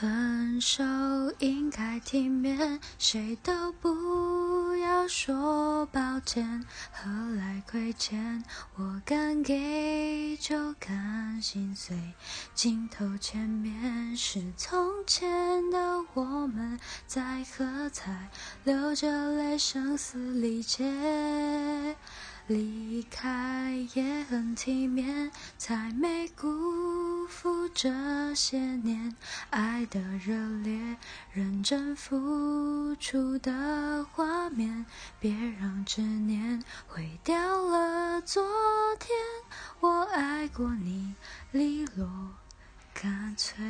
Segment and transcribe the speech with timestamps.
[0.00, 0.82] 分手
[1.40, 6.64] 应该体面，谁都不要说抱歉。
[6.90, 8.42] 何来亏欠？
[8.76, 12.14] 我敢给就敢心碎。
[12.54, 18.30] 镜头前面是从前的我们，在喝彩，
[18.64, 21.94] 流着泪，声嘶力竭。
[22.46, 29.14] 离开也很体面，才没辜负这些年
[29.50, 30.96] 爱的热烈，
[31.32, 34.86] 认真付出的画面。
[35.18, 38.42] 别让执念毁掉了昨
[38.98, 39.16] 天，
[39.80, 41.14] 我爱过你，
[41.52, 42.08] 利落
[42.94, 43.60] 干脆。